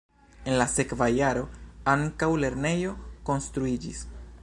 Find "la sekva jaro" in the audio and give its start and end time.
0.61-1.45